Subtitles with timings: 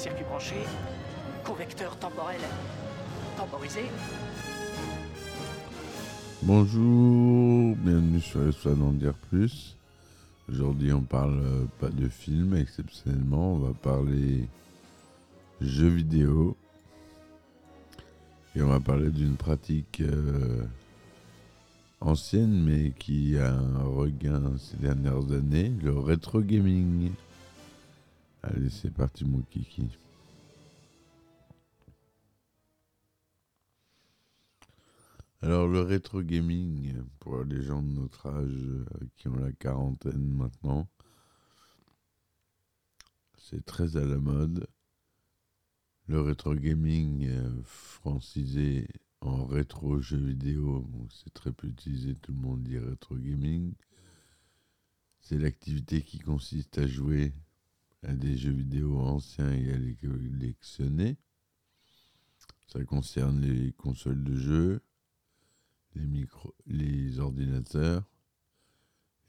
[0.00, 0.54] Circuit branché,
[1.44, 2.40] convecteur temporel
[3.36, 3.80] temporisé.
[6.40, 9.76] Bonjour, bienvenue sur l'histoire d'en dire plus.
[10.50, 14.48] Aujourd'hui, on parle euh, pas de film, exceptionnellement, on va parler
[15.60, 16.56] jeux vidéo.
[18.56, 20.64] Et on va parler d'une pratique euh,
[22.00, 27.10] ancienne, mais qui a un regain ces dernières années, le rétro gaming.
[28.42, 29.90] Allez, c'est parti, mon kiki.
[35.42, 38.84] Alors le rétro gaming, pour les gens de notre âge euh,
[39.16, 40.86] qui ont la quarantaine maintenant,
[43.38, 44.66] c'est très à la mode.
[46.08, 48.86] Le rétro gaming euh, francisé
[49.20, 53.74] en rétro jeux vidéo, c'est très peu utilisé, tout le monde dit rétro gaming.
[55.20, 57.34] C'est l'activité qui consiste à jouer
[58.02, 61.16] des jeux vidéo anciens et à les collectionner.
[62.66, 64.82] Ça concerne les consoles de jeux,
[66.66, 68.04] les ordinateurs,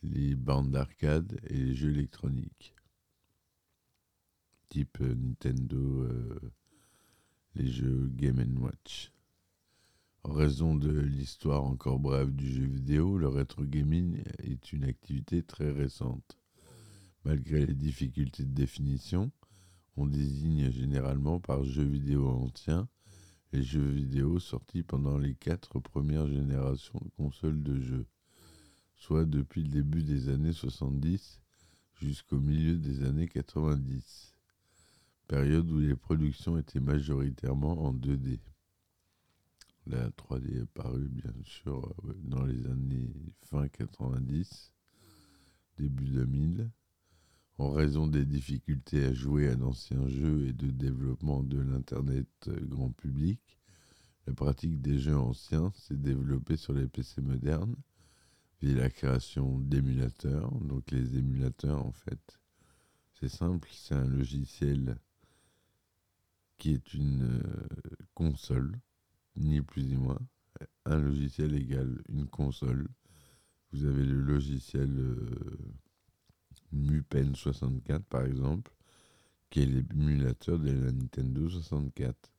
[0.03, 2.75] les bandes d'arcade et les jeux électroniques.
[4.69, 6.39] Type euh, Nintendo, euh,
[7.55, 9.11] les jeux Game Watch.
[10.23, 15.41] En raison de l'histoire encore brève du jeu vidéo, le rétro gaming est une activité
[15.41, 16.40] très récente.
[17.23, 19.31] Malgré les difficultés de définition,
[19.95, 22.87] on désigne généralement par jeu vidéo ancien
[23.53, 28.07] les jeux vidéo sortis pendant les quatre premières générations de consoles de jeux,
[28.95, 31.41] soit depuis le début des années 70
[31.99, 34.33] jusqu'au milieu des années 90,
[35.27, 38.39] période où les productions étaient majoritairement en 2D.
[39.85, 43.11] La 3D est apparue bien sûr euh, dans les années
[43.49, 44.71] fin 90,
[45.77, 46.69] début 2000.
[47.61, 52.59] En raison des difficultés à jouer à d'anciens jeux et de développement de l'Internet euh,
[52.59, 53.59] grand public,
[54.25, 57.75] la pratique des jeux anciens s'est développée sur les PC modernes
[58.63, 60.49] via la création d'émulateurs.
[60.61, 62.39] Donc les émulateurs, en fait,
[63.13, 64.97] c'est simple, c'est un logiciel
[66.57, 68.75] qui est une euh, console,
[69.35, 70.19] ni plus ni moins.
[70.85, 72.87] Un logiciel égale une console.
[73.71, 75.29] Vous avez le logiciel euh,
[76.71, 78.71] Mupen 64 par exemple,
[79.49, 82.31] qui est l'émulateur de la Nintendo 64.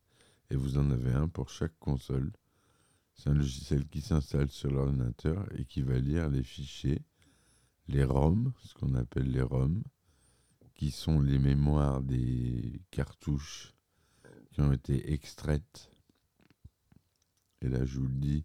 [0.51, 2.33] Et vous en avez un pour chaque console.
[3.15, 7.03] C'est un logiciel qui s'installe sur l'ordinateur et qui va lire les fichiers,
[7.89, 9.83] les ROM, ce qu'on appelle les ROM,
[10.75, 13.75] qui sont les mémoires des cartouches
[14.51, 15.91] qui ont été extraites.
[17.61, 18.45] Et là, je vous le dis,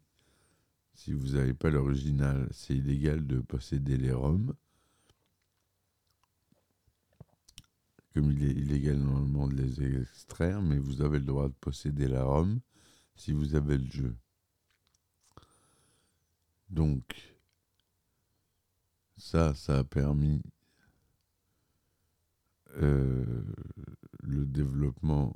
[0.94, 4.54] si vous n'avez pas l'original, c'est illégal de posséder les ROM.
[8.20, 12.24] Il est illégal normalement de les extraire, mais vous avez le droit de posséder la
[12.24, 12.60] ROM
[13.16, 14.16] si vous avez le jeu.
[16.70, 17.38] Donc,
[19.18, 20.42] ça, ça a permis
[22.78, 23.44] euh,
[24.24, 25.34] le développement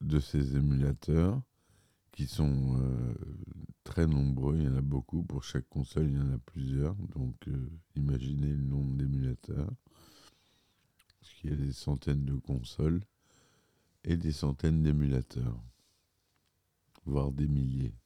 [0.00, 1.40] de ces émulateurs
[2.12, 3.14] qui sont euh,
[3.84, 4.56] très nombreux.
[4.56, 5.22] Il y en a beaucoup.
[5.22, 6.94] Pour chaque console, il y en a plusieurs.
[7.14, 9.70] Donc, euh, imaginez le nombre d'émulateurs.
[11.26, 13.02] Parce qu'il y a des centaines de consoles
[14.04, 15.60] et des centaines d'émulateurs,
[17.04, 17.96] voire des milliers.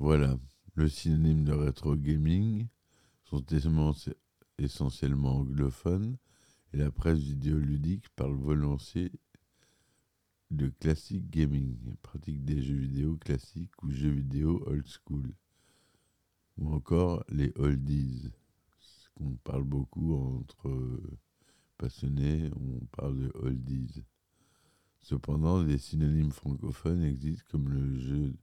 [0.00, 0.36] Voilà,
[0.74, 2.66] le synonyme de rétro gaming
[3.22, 3.44] sont
[4.58, 6.16] essentiellement anglophones
[6.72, 9.12] et la presse vidéoludique parle volontiers
[10.50, 15.32] de classic gaming, pratique des jeux vidéo classiques ou jeux vidéo old school,
[16.56, 18.32] ou encore les oldies,
[19.18, 21.00] qu'on parle beaucoup entre
[21.76, 24.04] passionnés, on parle de oldies.
[25.00, 28.34] Cependant, des synonymes francophones existent comme le jeu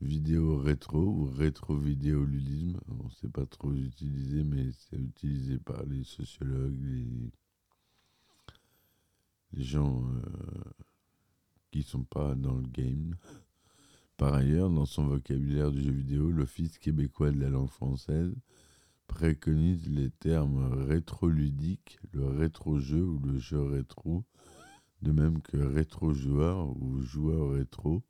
[0.00, 2.80] vidéo rétro ou rétro-vidéoludisme.
[2.88, 7.32] On ne sait pas trop utiliser, mais c'est utilisé par les sociologues, les,
[9.62, 10.64] gens euh,
[11.70, 13.16] qui sont pas dans le game.
[14.16, 18.34] Par ailleurs, dans son vocabulaire du jeu vidéo, l'Office québécois de la langue française
[19.06, 24.24] préconise les termes rétro-ludique, le rétro-jeu ou le jeu rétro,
[25.02, 28.02] de même que rétro-joueur ou joueur rétro,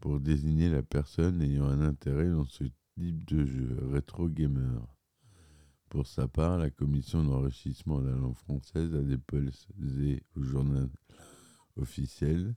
[0.00, 2.64] pour désigner la personne ayant un intérêt dans ce
[2.94, 4.86] type de jeu, rétro-gamer.
[5.90, 10.88] Pour sa part, la commission d'enrichissement de la langue française a déposé au journal
[11.76, 12.54] officiel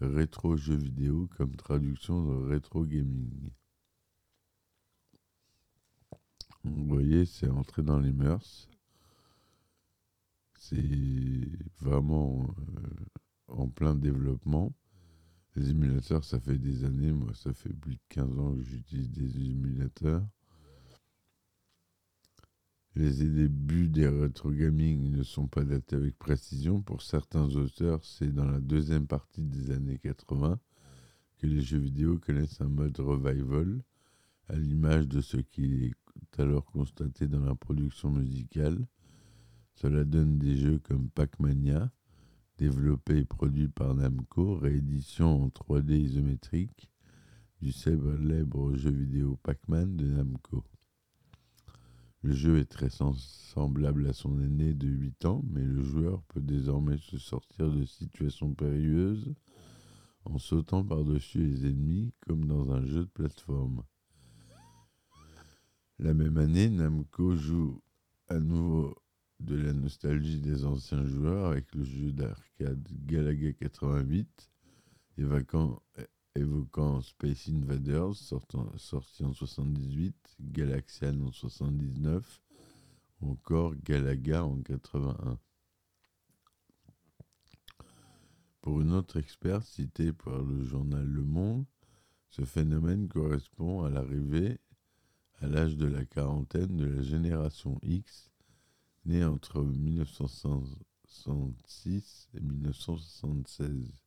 [0.00, 3.50] rétro jeux vidéo comme traduction de rétro gaming.
[6.76, 8.68] Vous voyez, c'est entré dans les mœurs.
[10.58, 11.48] C'est
[11.80, 13.06] vraiment euh,
[13.48, 14.72] en plein développement.
[15.56, 19.10] Les émulateurs, ça fait des années, moi ça fait plus de 15 ans que j'utilise
[19.10, 20.26] des émulateurs.
[22.94, 26.82] Les débuts des rétro gaming ne sont pas datés avec précision.
[26.82, 30.58] Pour certains auteurs, c'est dans la deuxième partie des années 80
[31.38, 33.80] que les jeux vidéo connaissent un mode revival,
[34.48, 35.94] à l'image de ce qui est
[36.38, 38.86] alors constaté dans la production musicale.
[39.74, 41.90] Cela donne des jeux comme Pac-Mania,
[42.58, 46.90] développé et produit par Namco, réédition en 3D isométrique
[47.60, 50.64] du célèbre jeu vidéo Pac-Man de Namco.
[52.22, 56.40] Le jeu est très semblable à son aîné de 8 ans, mais le joueur peut
[56.40, 59.34] désormais se sortir de situations périlleuses
[60.24, 63.84] en sautant par-dessus les ennemis comme dans un jeu de plateforme.
[66.00, 67.82] La même année, Namco joue
[68.28, 68.94] à nouveau
[69.40, 74.48] de la nostalgie des anciens joueurs avec le jeu d'arcade Galaga 88,
[75.16, 82.42] évoquant, Space Invaders, sorti en 78, Galaxian en 79,
[83.20, 85.36] ou encore Galaga en 81.
[88.60, 91.64] Pour une autre experte citée par le journal Le Monde,
[92.30, 94.60] ce phénomène correspond à l'arrivée
[95.40, 98.32] à l'âge de la quarantaine de la génération X,
[99.04, 104.02] née entre 1966 et 1976.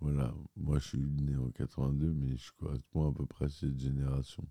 [0.00, 3.78] Voilà, moi je suis né en 82, mais je correspond à peu près à cette
[3.78, 4.44] génération.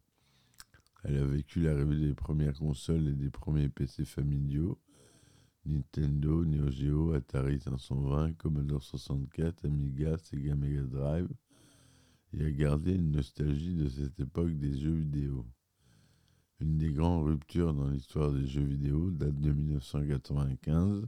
[1.04, 4.80] Elle a vécu l'arrivée des premières consoles et des premiers PC familiaux,
[5.66, 11.28] Nintendo, Neo Geo, Atari 520, Commodore 64, Amiga, Sega Mega Drive,
[12.34, 15.46] et a gardé une nostalgie de cette époque des jeux vidéo.
[16.60, 21.08] Une des grandes ruptures dans l'histoire des jeux vidéo date de 1995,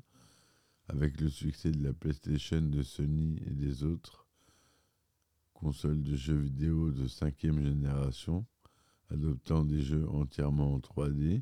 [0.88, 4.26] avec le succès de la PlayStation de Sony et des autres
[5.56, 8.46] console de jeux vidéo de cinquième génération,
[9.10, 11.42] adoptant des jeux entièrement en 3D,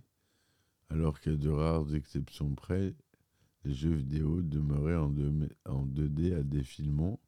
[0.89, 2.95] alors qu'à de rares exceptions près,
[3.65, 7.19] les jeux vidéo demeuraient en, 2, d à défilement,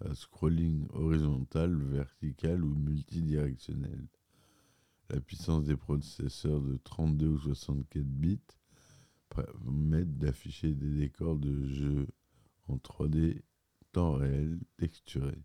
[0.00, 4.06] à scrolling horizontal, vertical ou multidirectionnel.
[5.10, 8.40] La puissance des processeurs de 32 ou 64 bits
[9.28, 12.08] permettent d'afficher des décors de jeux
[12.68, 13.42] en 3D
[13.92, 15.42] temps réel texturés.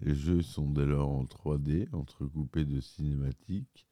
[0.00, 3.86] Les jeux sont dès lors en 3D, entrecoupés de cinématiques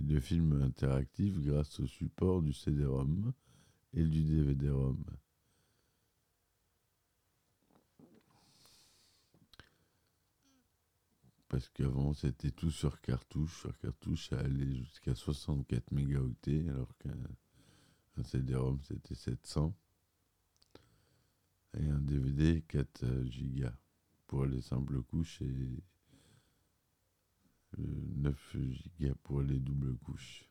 [0.00, 3.32] et de films interactifs grâce au support du CD-ROM
[3.94, 5.04] et du DVD-ROM.
[11.52, 13.60] Parce qu'avant c'était tout sur cartouche.
[13.60, 19.76] Sur cartouche, ça allait jusqu'à 64 mégaoctets, alors qu'un CD-ROM c'était 700.
[21.74, 23.76] Et un DVD 4 gigas
[24.26, 25.84] pour les simples couches et
[27.76, 28.56] 9
[28.98, 30.48] Go pour les doubles couches.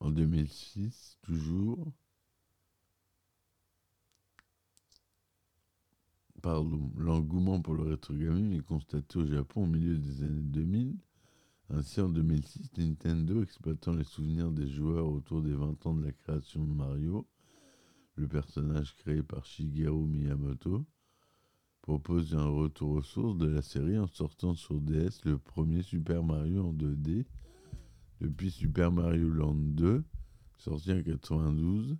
[0.00, 1.92] En 2006, toujours,
[6.44, 10.96] l'engouement pour le rétro gaming est constaté au Japon au milieu des années 2000.
[11.70, 16.12] Ainsi, en 2006, Nintendo, exploitant les souvenirs des joueurs autour des 20 ans de la
[16.12, 17.26] création de Mario,
[18.14, 20.86] le personnage créé par Shigeru Miyamoto,
[21.82, 26.22] propose un retour aux sources de la série en sortant sur DS le premier Super
[26.22, 27.26] Mario en 2D
[28.20, 30.04] depuis Super Mario Land 2,
[30.56, 31.96] sorti en 92,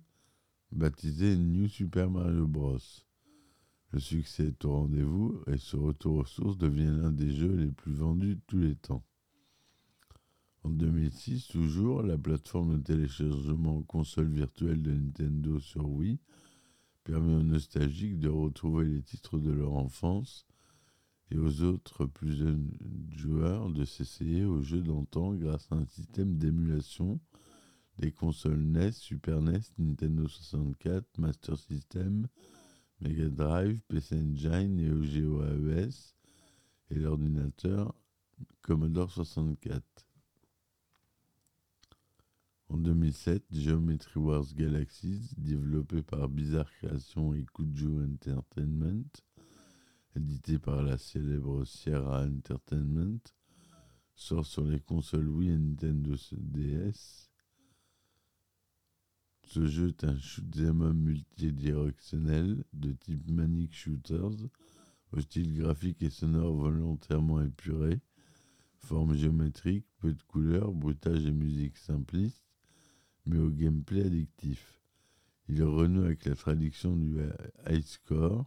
[0.71, 2.77] baptisé New Super Mario Bros.
[3.91, 7.71] Le succès est au rendez-vous et ce retour aux sources devient l'un des jeux les
[7.71, 9.03] plus vendus de tous les temps.
[10.63, 16.19] En 2006, toujours, la plateforme de téléchargement console virtuelle de Nintendo sur Wii
[17.03, 20.45] permet aux nostalgiques de retrouver les titres de leur enfance
[21.31, 22.69] et aux autres plus jeunes
[23.09, 27.19] joueurs de s'essayer aux jeux d'antan grâce à un système d'émulation
[27.97, 32.27] des consoles NES, Super NES, Nintendo 64, Master System,
[33.01, 36.15] Mega Drive, PC Engine, Neo Geo AES
[36.89, 37.95] et l'ordinateur
[38.61, 39.81] Commodore 64.
[42.67, 49.09] En 2007, Geometry Wars Galaxies, développé par Bizarre Creations et Kujo Entertainment,
[50.15, 53.21] édité par la célèbre Sierra Entertainment,
[54.13, 57.29] sort sur les consoles Wii et Nintendo DS.
[59.51, 64.47] Ce jeu est un shoot'em up multidirectionnel de type Manic Shooters,
[65.11, 67.99] au style graphique et sonore volontairement épuré,
[68.77, 72.43] forme géométrique, peu de couleurs, bruitage et musique simpliste,
[73.25, 74.79] mais au gameplay addictif.
[75.47, 77.17] Il renoue avec la traduction du
[77.67, 78.45] high score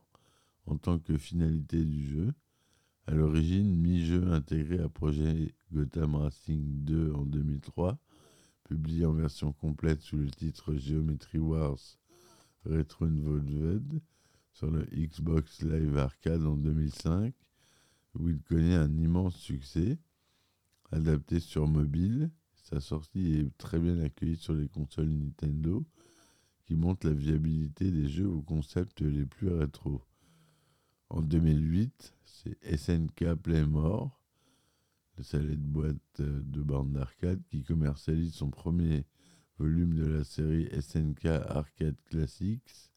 [0.66, 2.32] en tant que finalité du jeu.
[3.09, 7.99] À l'origine, mi-jeu intégré à projet Gotham Racing 2 en 2003,
[8.73, 11.99] publié en version complète sous le titre Geometry Wars
[12.64, 14.00] Retro Involved
[14.55, 17.35] sur le Xbox Live Arcade en 2005,
[18.14, 19.99] où il connaît un immense succès,
[20.91, 22.31] adapté sur mobile
[22.62, 25.85] sa sortie est très bien accueillie sur les consoles Nintendo,
[26.64, 30.00] qui montrent la viabilité des jeux aux concepts les plus rétro.
[31.11, 34.22] En 2008, c'est SNK Playmore,
[35.16, 39.04] le salé de boîte de bande d'arcade, qui commercialise son premier
[39.59, 42.90] volume de la série SNK Arcade Classics,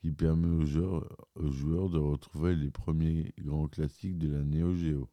[0.00, 5.08] qui permet aux joueurs, de retrouver les premiers grands classiques de la Neo Geo.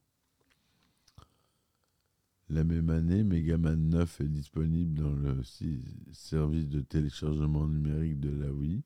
[2.49, 5.41] La même année, Megaman 9 est disponible dans le
[6.11, 8.83] service de téléchargement numérique de la Wii,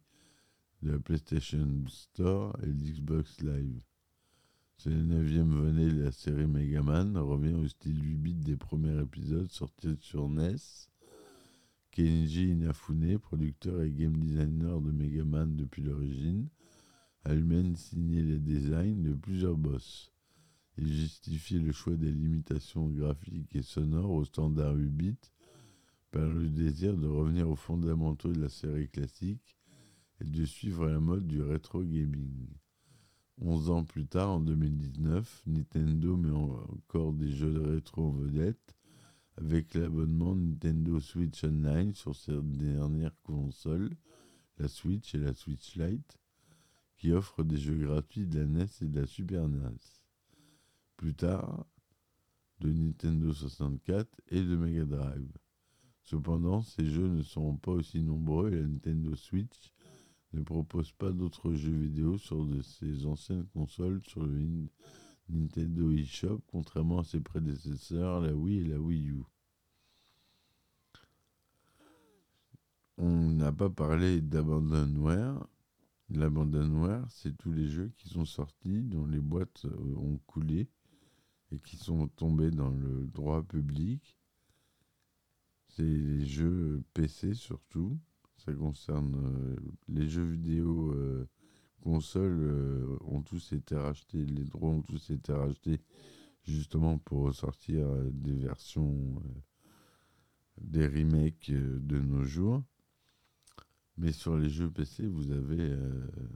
[0.84, 3.82] de la PlayStation Store et de Xbox Live.
[4.78, 9.50] C'est le neuvième de la série Megaman, revient au style 8 bits des premiers épisodes
[9.50, 10.58] sortis sur NES.
[11.92, 16.50] Kenji Inafune, producteur et game designer de Megaman depuis l'origine,
[17.24, 20.12] a lui-même signé les designs de plusieurs boss.
[20.78, 25.32] Il justifie le choix des limitations graphiques et sonores au standard 8 bits
[26.12, 29.58] par le désir de revenir aux fondamentaux de la série classique
[30.20, 32.50] et de suivre la mode du rétro gaming.
[33.38, 38.76] Onze ans plus tard, en 2019, Nintendo met encore des jeux de rétro en vedette
[39.38, 43.96] avec l'abonnement Nintendo Switch Online sur ses dernières consoles,
[44.58, 46.18] la Switch et la Switch Lite,
[46.96, 49.78] qui offrent des jeux gratuits de la NES et de la Super NES
[50.96, 51.66] plus tard
[52.60, 55.32] de Nintendo 64 et de Mega Drive.
[56.04, 59.74] Cependant, ces jeux ne seront pas aussi nombreux et la Nintendo Switch
[60.34, 64.68] ne propose pas d'autres jeux vidéo sur de ses anciennes consoles sur le
[65.30, 69.24] Nintendo eShop, contrairement à ses prédécesseurs, la Wii et la Wii U.
[72.98, 75.46] On n'a pas parlé d'Abandonware.
[76.10, 80.70] L'Abandonware, c'est tous les jeux qui sont sortis, dont les boîtes euh, ont coulé
[81.52, 84.18] et qui sont tombés dans le droit public.
[85.70, 88.00] C'est les jeux PC surtout.
[88.46, 89.56] Ça concerne euh,
[89.88, 91.28] les jeux vidéo euh,
[91.82, 95.80] consoles euh, ont tous été rachetés, les droits ont tous été rachetés
[96.44, 99.16] justement pour sortir des versions,
[100.62, 102.62] des remakes de nos jours.
[103.98, 105.76] Mais sur les jeux PC, vous avez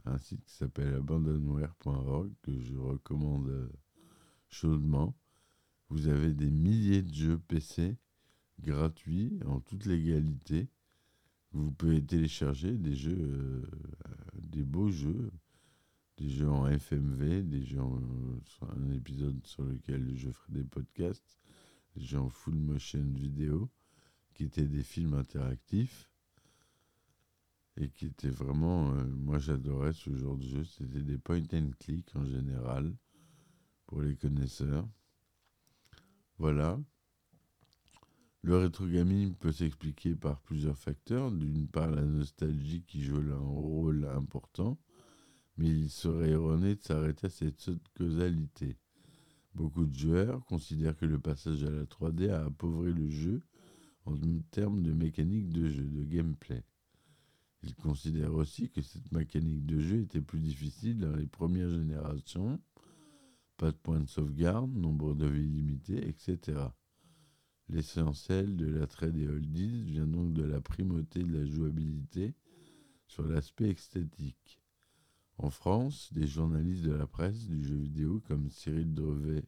[0.04, 3.70] un site qui s'appelle abandonware.org que je recommande
[4.48, 5.14] chaudement.
[5.90, 7.96] Vous avez des milliers de jeux PC
[8.58, 10.68] gratuits en toute légalité.
[11.52, 13.62] Vous pouvez télécharger des jeux, euh,
[14.34, 15.32] des beaux jeux,
[16.16, 18.00] des jeux en FMV, des jeux en,
[18.62, 21.38] un épisode sur lequel je ferai des podcasts,
[21.96, 23.68] des jeux en full motion vidéo,
[24.34, 26.08] qui étaient des films interactifs
[27.76, 30.64] et qui étaient vraiment, euh, moi j'adorais ce genre de jeu.
[30.64, 32.94] C'était des point and click en général
[33.86, 34.88] pour les connaisseurs.
[36.38, 36.78] Voilà.
[38.42, 41.30] Le rétro gaming peut s'expliquer par plusieurs facteurs.
[41.30, 44.78] D'une part, la nostalgie qui joue un rôle important,
[45.58, 48.78] mais il serait erroné de s'arrêter à cette causalité.
[49.54, 53.42] Beaucoup de joueurs considèrent que le passage à la 3D a appauvri le jeu
[54.06, 54.14] en
[54.50, 56.64] termes de mécanique de jeu, de gameplay.
[57.62, 62.58] Ils considèrent aussi que cette mécanique de jeu était plus difficile dans les premières générations
[63.60, 66.62] pas de point de sauvegarde, nombre de vies limitées, etc.
[67.72, 72.34] L'essentiel de l'attrait des oldies vient donc de la primauté de la jouabilité
[73.06, 74.60] sur l'aspect esthétique.
[75.38, 79.44] En France, des journalistes de la presse du jeu vidéo comme Cyril Drevet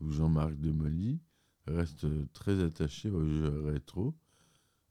[0.00, 1.20] ou Jean-Marc Demolly
[1.66, 4.14] restent très attachés aux jeux rétro.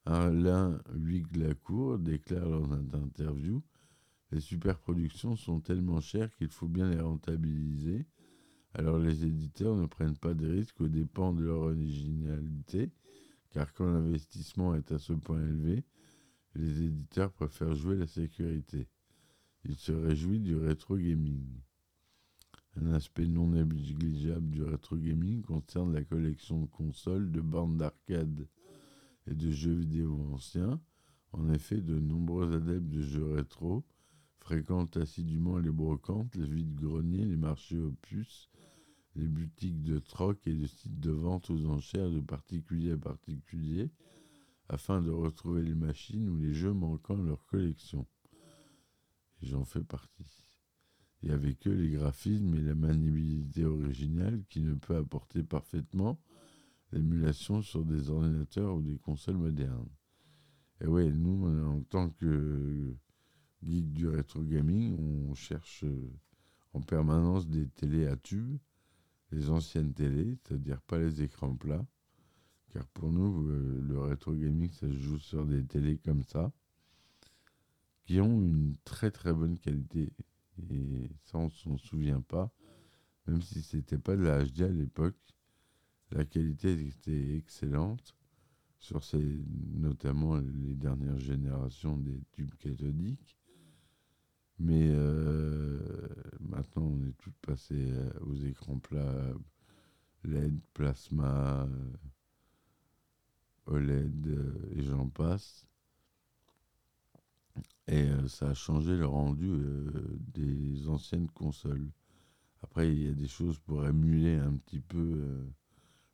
[0.06, 3.62] Alain Huyglacourt déclare dans une interview
[4.32, 8.08] Les superproductions sont tellement chères qu'il faut bien les rentabiliser.
[8.78, 12.92] Alors les éditeurs ne prennent pas de risques aux dépens de leur originalité,
[13.50, 15.84] car quand l'investissement est à ce point élevé,
[16.54, 18.88] les éditeurs préfèrent jouer la sécurité.
[19.66, 21.44] Ils se réjouissent du rétro gaming.
[22.76, 28.48] Un aspect non négligeable du rétro gaming concerne la collection de consoles, de bornes d'arcade
[29.26, 30.80] et de jeux vidéo anciens.
[31.32, 33.84] En effet, de nombreux adeptes de jeux rétro
[34.38, 38.50] fréquentent assidûment les brocantes, les vides-greniers, les marchés aux puces,
[39.18, 43.90] les boutiques de troc et les sites de vente aux enchères de particulier à particulier,
[44.70, 48.06] afin de retrouver les machines ou les jeux manquant à leur collection.
[49.42, 50.44] Et j'en fais partie.
[51.24, 56.22] Et avec eux, les graphismes et la maniabilité originale qui ne peut apporter parfaitement
[56.92, 59.90] l'émulation sur des ordinateurs ou des consoles modernes.
[60.80, 62.96] Et ouais, nous, en tant que
[63.64, 64.96] geek du rétro gaming,
[65.28, 66.14] on cherche euh,
[66.74, 68.60] en permanence des télés à tubes,
[69.32, 71.86] les anciennes télés, c'est-à-dire pas les écrans plats,
[72.74, 76.52] car pour nous, euh, le rétro gaming, ça se joue sur des télés comme ça,
[78.06, 80.14] qui ont une très très bonne qualité.
[80.70, 82.52] Et ça, on s'en souvient pas,
[83.28, 85.18] même si c'était pas de la HD à l'époque,
[86.12, 88.16] la qualité était excellente
[88.80, 89.42] sur ces,
[89.74, 93.38] notamment les dernières générations des tubes cathodiques.
[94.60, 95.80] Mais euh,
[96.40, 99.34] maintenant, on est tout passé euh, aux écrans plats,
[100.24, 101.94] LED, plasma, euh,
[103.68, 104.28] OLED
[104.76, 105.66] et j'en passe.
[107.88, 109.50] Et ça a changé le rendu
[110.20, 111.90] des anciennes consoles.
[112.62, 115.48] Après, il y a des choses pour émuler un petit peu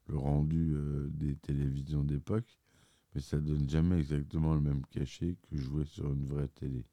[0.07, 0.75] le rendu
[1.09, 2.59] des télévisions d'époque,
[3.13, 6.85] mais ça donne jamais exactement le même cachet que jouer sur une vraie télé.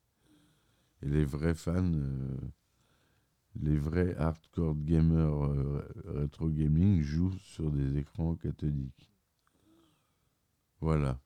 [1.02, 2.36] Et les vrais fans, euh,
[3.60, 9.10] les vrais hardcore gamers euh, rétro gaming jouent sur des écrans cathodiques.
[10.80, 11.18] Voilà.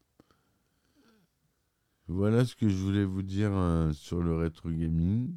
[2.07, 5.37] Voilà ce que je voulais vous dire euh, sur le rétro gaming.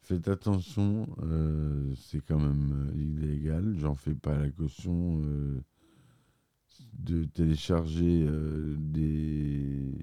[0.00, 1.06] Faites attention,
[1.94, 3.76] c'est quand même illégal.
[3.78, 5.22] J'en fais pas la caution
[6.94, 8.26] de télécharger
[8.78, 9.94] des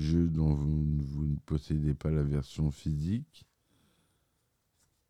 [0.00, 3.44] jeux dont vous, ne possédez pas la version physique.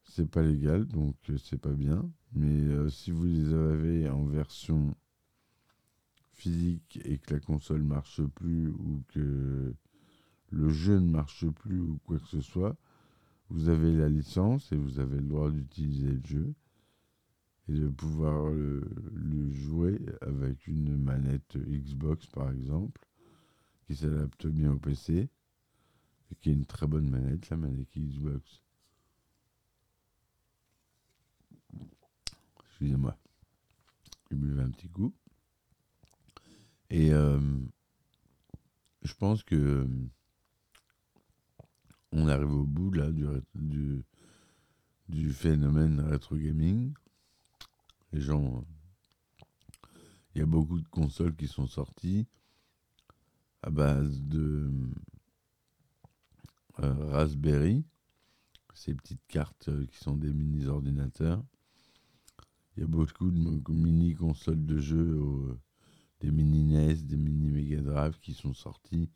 [0.04, 2.10] C'est pas légal, donc euh, c'est pas bien.
[2.32, 4.94] Mais euh, si vous les avez en version
[6.32, 9.74] physique et que la console marche plus ou que
[10.50, 12.76] le jeu ne marche plus ou quoi que ce soit,
[13.50, 16.54] vous avez la licence et vous avez le droit d'utiliser le jeu
[17.68, 23.09] et de pouvoir le jouer avec une manette Xbox par exemple
[23.90, 25.28] qui s'adapte bien au PC
[26.30, 28.62] et qui est une très bonne manette, la manette Xbox.
[32.68, 33.18] Excusez-moi.
[34.30, 35.12] Je buvais un petit coup.
[36.88, 37.40] Et euh,
[39.02, 39.88] je pense que euh,
[42.12, 43.26] on arrive au bout là du,
[43.56, 44.04] du,
[45.08, 46.94] du phénomène rétro gaming.
[48.12, 48.64] Les gens,
[50.36, 52.28] il y a beaucoup de consoles qui sont sorties
[53.62, 54.70] à base de
[56.80, 57.84] euh, Raspberry,
[58.74, 61.44] ces petites cartes euh, qui sont des mini-ordinateurs.
[62.76, 65.58] Il y a beaucoup de mini-consoles de jeux,
[66.20, 69.10] des mini NES, des mini Mega Drive qui sont sortis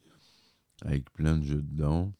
[0.83, 2.12] avec plein de jeux dedans.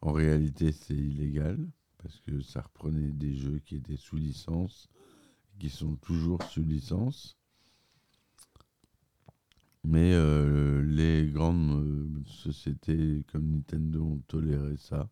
[0.00, 1.58] En réalité, c'est illégal
[1.98, 4.88] parce que ça reprenait des jeux qui étaient sous licence,
[5.58, 7.36] qui sont toujours sous licence.
[9.88, 15.08] Mais euh, les grandes euh, sociétés comme Nintendo ont toléré ça.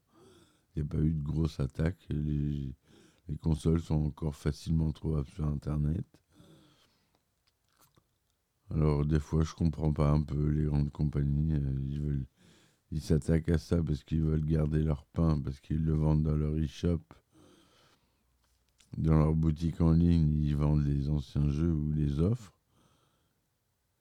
[0.75, 2.05] Il n'y a pas eu de grosse attaque.
[2.11, 2.75] Les,
[3.41, 6.05] consoles sont encore facilement trouvables sur Internet.
[8.71, 11.53] Alors des fois, je comprends pas un peu les grandes compagnies.
[11.53, 12.27] Euh, ils
[12.91, 16.37] ils s'attaquent à ça parce qu'ils veulent garder leur pain, parce qu'ils le vendent dans
[16.37, 17.03] leur e-shop,
[18.97, 20.43] dans leur boutique en ligne.
[20.43, 22.54] Ils vendent les anciens jeux ou les offres.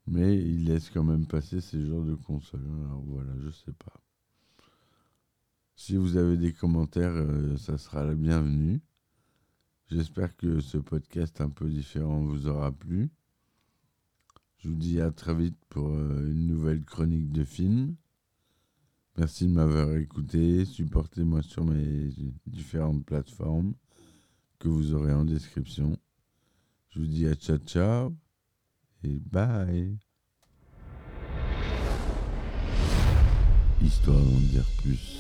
[0.08, 2.66] Mais il laisse quand même passer ces genres de consoles.
[2.86, 4.02] Alors voilà, je sais pas.
[5.76, 8.82] Si vous avez des commentaires, euh, ça sera la bienvenue.
[9.90, 13.10] J'espère que ce podcast un peu différent vous aura plu.
[14.58, 17.96] Je vous dis à très vite pour euh, une nouvelle chronique de film.
[19.18, 20.66] Merci de m'avoir écouté.
[20.66, 22.10] Supportez-moi sur mes
[22.48, 23.74] différentes plateformes
[24.60, 25.98] que vous aurez en description.
[26.90, 28.23] Je vous dis à ciao ciao
[29.04, 29.98] et bye.
[33.84, 35.20] l'histoire d'en dire plus.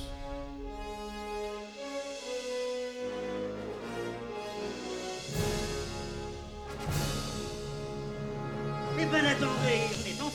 [8.99, 10.31] Eh ben attendez, on est en.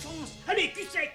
[0.50, 1.12] Allez, cul sec.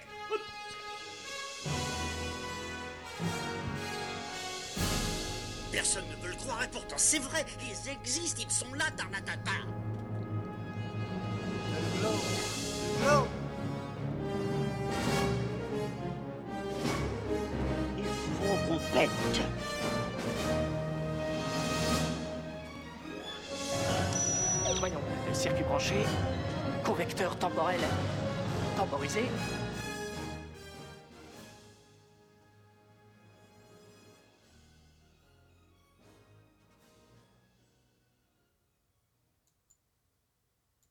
[5.72, 9.83] Personne ne peut le croire et pourtant c'est vrai, ils existent, ils sont là, Tarnatata.
[27.56, 27.78] Voyons,
[28.78, 29.30] circuit